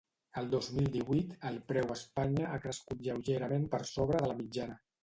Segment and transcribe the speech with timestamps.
[0.41, 4.43] El dos mil divuit, el preu a Espanya ha crescut lleugerament per sobre de la
[4.43, 4.85] mitjana.